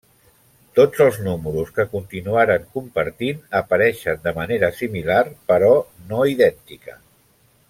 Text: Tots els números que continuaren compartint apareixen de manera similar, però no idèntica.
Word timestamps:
Tots 0.77 1.01
els 1.07 1.19
números 1.25 1.69
que 1.75 1.85
continuaren 1.91 2.65
compartint 2.77 3.45
apareixen 3.61 4.27
de 4.27 4.37
manera 4.41 4.73
similar, 4.83 5.23
però 5.53 5.73
no 6.11 6.27
idèntica. 6.37 7.03